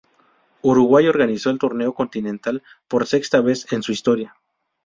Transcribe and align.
Uruguay 0.63 1.05
organizó 1.07 1.51
el 1.51 1.59
torneo 1.59 1.93
continental 1.93 2.63
por 2.87 3.05
sexta 3.05 3.39
vez 3.39 3.71
en 3.71 3.83
su 3.83 3.91
historia. 3.91 4.35